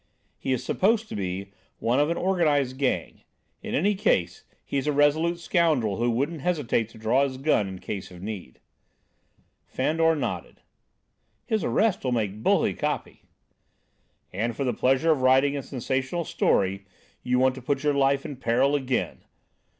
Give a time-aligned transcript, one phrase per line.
[0.39, 3.21] He is supposed to be one of an organised gang.
[3.61, 7.77] In any case, he's a resolute scoundrel who wouldn't hesitate to draw his gun in
[7.77, 8.59] case of need."
[9.67, 10.63] Fandor nodded.
[11.45, 13.25] "His arrest will make bully copy."
[14.33, 16.83] "And for the pleasure of writing a sensational story
[17.21, 19.23] you want to put your life in peril again!"